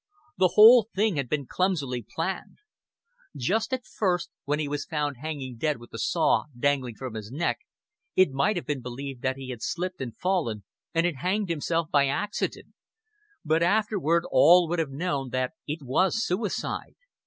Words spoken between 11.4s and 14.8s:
himself by accident; but afterward all would